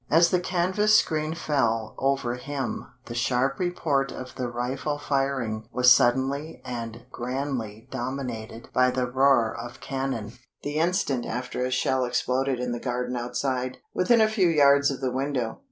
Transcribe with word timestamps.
As 0.09 0.31
the 0.31 0.39
canvas 0.39 0.97
screen 0.97 1.35
fell 1.35 1.93
over 1.99 2.33
him 2.33 2.87
the 3.05 3.13
sharp 3.13 3.59
report 3.59 4.11
of 4.11 4.33
the 4.33 4.47
rifle 4.47 4.97
firing 4.97 5.67
was 5.71 5.91
suddenly 5.91 6.59
and 6.65 7.05
grandly 7.11 7.87
dominated 7.91 8.69
by 8.73 8.89
the 8.89 9.05
roar 9.05 9.55
of 9.55 9.79
cannon. 9.79 10.33
The 10.63 10.77
instant 10.77 11.27
after 11.27 11.63
a 11.63 11.69
shell 11.69 12.03
exploded 12.03 12.59
in 12.59 12.71
the 12.71 12.79
garden 12.79 13.15
outside, 13.15 13.77
within 13.93 14.21
a 14.21 14.27
few 14.27 14.47
yards 14.49 14.89
of 14.89 15.01
the 15.01 15.11
window. 15.11 15.59